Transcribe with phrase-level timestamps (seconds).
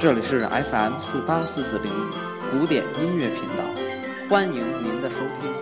[0.00, 1.92] 这里是 FM 四八四四零
[2.50, 3.62] 古典音乐频道，
[4.30, 5.52] 欢迎您的收听。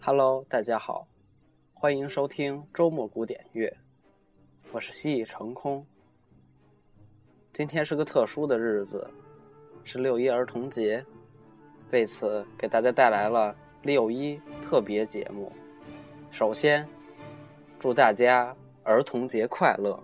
[0.00, 1.08] Hello，大家好，
[1.74, 3.76] 欢迎收听周末古典乐，
[4.70, 5.84] 我是蜥蜴成空。
[7.52, 9.10] 今天是个特殊的日子，
[9.82, 11.04] 是六一儿童节，
[11.90, 13.52] 为此给大家带来了
[13.82, 15.50] 六一特别节目。
[16.30, 16.88] 首先，
[17.80, 18.54] 祝大家
[18.84, 19.98] 儿童节快乐！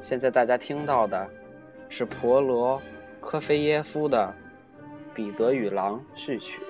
[0.00, 1.30] 现在大家听到的
[1.88, 2.82] 是婆罗
[3.20, 4.34] 科菲耶夫的
[5.14, 6.60] 《彼得与狼》序曲。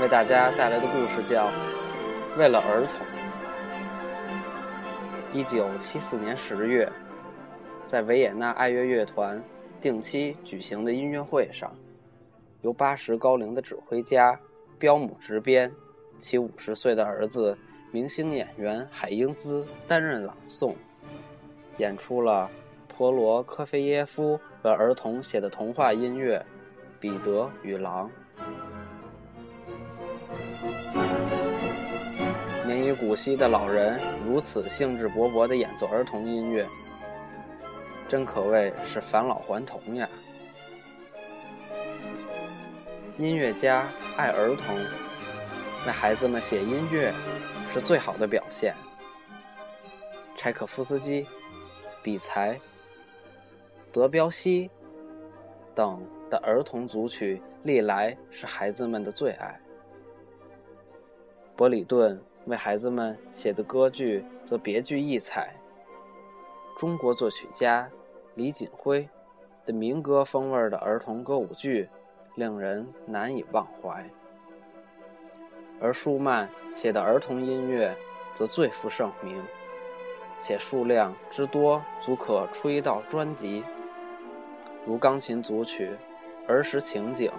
[0.00, 1.48] 为大家带来的故事叫
[2.38, 3.04] 《为了儿童》。
[5.32, 6.90] 一九七四年十月，
[7.86, 9.40] 在维也纳爱乐乐团
[9.80, 11.72] 定期举行的音乐会上，
[12.62, 14.36] 由八十高龄的指挥家
[14.76, 15.70] 彪姆执编，
[16.18, 17.56] 其五十岁的儿子
[17.92, 20.74] 明星演员海因兹担任朗诵，
[21.78, 22.50] 演出了
[22.88, 26.44] 婆罗科菲耶夫为儿童写的童话音乐
[27.00, 28.08] 《彼得与狼》。
[32.70, 36.68] 年逾古稀的老人如此兴致勃勃地演奏儿童音乐，
[38.06, 40.08] 真可谓是返老还童呀！
[43.18, 44.76] 音乐家爱儿童，
[45.84, 47.12] 为孩子们写音乐
[47.72, 48.72] 是最好的表现。
[50.36, 51.26] 柴可夫斯基、
[52.04, 52.56] 比才、
[53.90, 54.70] 德彪西
[55.74, 59.60] 等的儿童组曲历来是孩子们的最爱。
[61.56, 62.22] 伯里顿。
[62.50, 65.54] 为孩子们写的歌剧则别具异彩。
[66.76, 67.88] 中国作曲家
[68.34, 69.08] 李锦辉
[69.64, 71.88] 的民歌风味的儿童歌舞剧，
[72.34, 74.04] 令人难以忘怀。
[75.80, 77.96] 而舒曼写的儿童音乐
[78.34, 79.40] 则最负盛名，
[80.40, 83.64] 且数量之多，足可出一道专辑。
[84.84, 85.90] 如钢琴组曲
[86.48, 87.30] 《儿时情景》、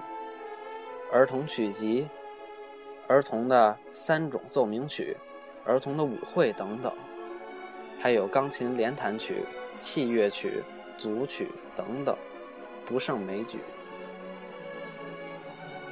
[1.13, 2.07] 儿童曲集。
[3.11, 5.17] 儿童的三种奏鸣曲，
[5.65, 6.89] 儿童的舞会等等，
[7.99, 9.43] 还有钢琴连弹曲、
[9.77, 10.63] 器乐曲、
[10.97, 12.15] 组曲等等，
[12.85, 13.59] 不胜枚举。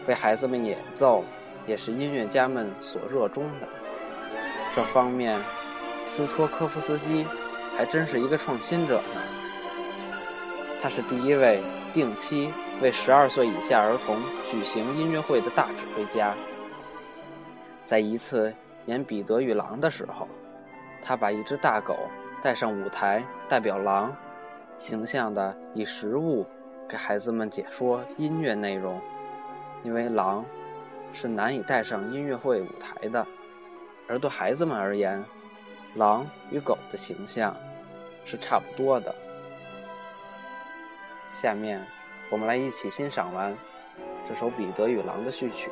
[0.07, 1.25] 为孩子们演奏，
[1.67, 3.67] 也是音乐家们所热衷的。
[4.73, 5.37] 这方面，
[6.05, 7.25] 斯托科夫斯基
[7.75, 9.21] 还真是一个创新者呢。
[10.81, 11.61] 他是第一位
[11.93, 14.15] 定期为十二岁以下儿童
[14.49, 16.33] 举行音乐会的大指挥家。
[17.89, 18.53] 在一次
[18.85, 20.27] 演《彼得与狼》的时候，
[21.01, 21.97] 他把一只大狗
[22.39, 24.15] 带上舞台，代表狼，
[24.77, 26.45] 形象地以实物
[26.87, 29.01] 给孩子们解说音乐内容。
[29.81, 30.45] 因为狼
[31.11, 33.25] 是难以带上音乐会舞台的，
[34.07, 35.25] 而对孩子们而言，
[35.95, 37.57] 狼与狗的形象
[38.23, 39.15] 是差不多的。
[41.31, 41.83] 下面，
[42.29, 43.51] 我们来一起欣赏完
[44.27, 45.71] 这首《彼得与狼》的序曲。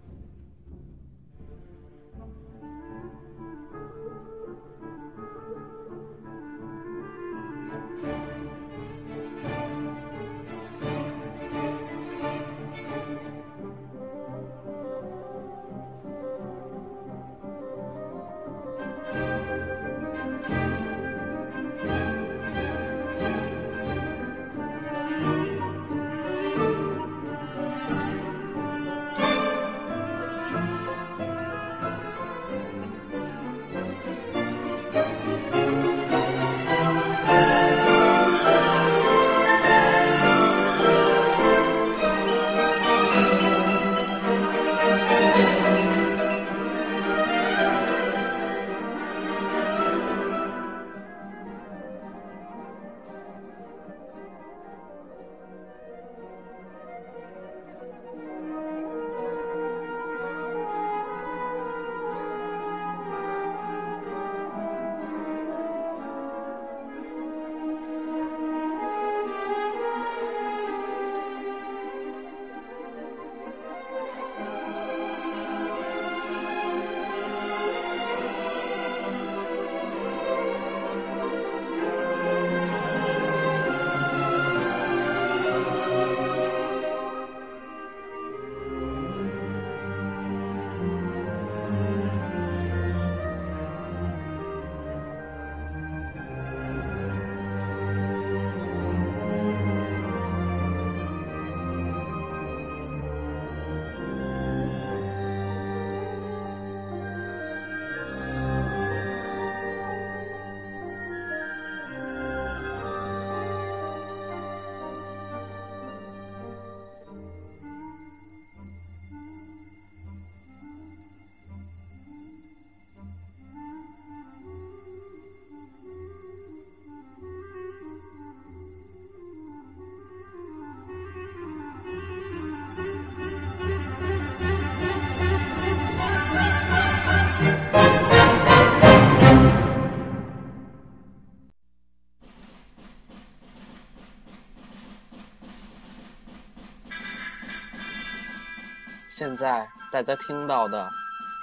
[149.21, 150.89] 现在大家听到的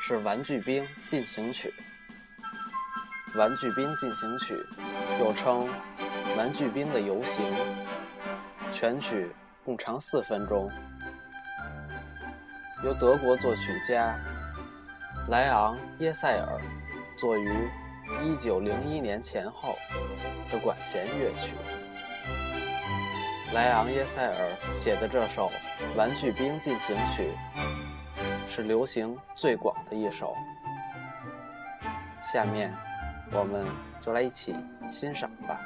[0.00, 1.72] 是《玩具兵进行曲》。
[3.38, 4.56] 《玩具兵进行曲》
[5.20, 5.60] 又称
[6.36, 7.44] 《玩具兵的游行》，
[8.72, 9.30] 全曲
[9.64, 10.68] 共长四分钟，
[12.82, 14.18] 由德国作曲家
[15.28, 16.60] 莱昂·耶塞尔
[17.16, 17.68] 作于
[18.08, 19.78] 1901年前后
[20.50, 21.52] 的管弦乐曲。
[23.54, 25.50] 莱昂·耶塞尔写的这首
[25.96, 27.32] 《玩具兵进行曲》。
[28.50, 30.34] 是流行最广的一首，
[32.24, 32.74] 下面
[33.30, 33.64] 我们
[34.00, 34.56] 就来一起
[34.90, 35.60] 欣赏吧。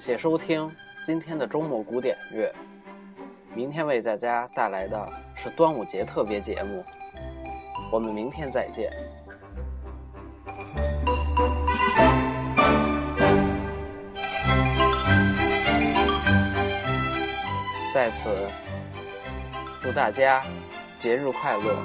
[0.00, 2.50] 谢收听今天的周末古典乐。
[3.54, 6.82] 明天为大家带来的是端午节特别节目，
[7.92, 8.90] 我们明天再见。
[17.92, 18.30] 在此，
[19.82, 20.42] 祝大家
[20.96, 21.76] 节日快乐！